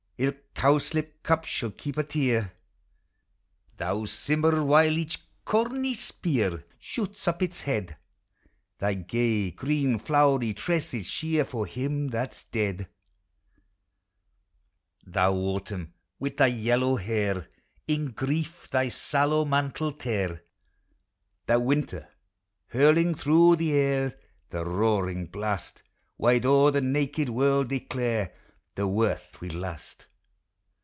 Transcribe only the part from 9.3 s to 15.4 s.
green flowery tresses shear, For him that 's dead! Thou,